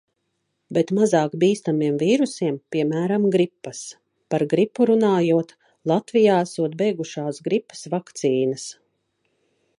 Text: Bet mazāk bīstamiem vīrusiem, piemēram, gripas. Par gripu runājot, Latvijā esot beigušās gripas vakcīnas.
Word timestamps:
Bet 0.75 0.91
mazāk 0.99 1.33
bīstamiem 1.43 1.99
vīrusiem, 2.03 2.57
piemēram, 2.75 3.27
gripas. 3.35 3.83
Par 4.35 4.47
gripu 4.55 4.89
runājot, 4.93 5.55
Latvijā 5.93 6.41
esot 6.49 6.81
beigušās 6.83 7.45
gripas 7.51 7.87
vakcīnas. 7.97 8.67